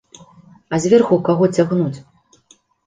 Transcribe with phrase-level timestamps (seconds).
[0.77, 1.99] А зверху каго цягнуць?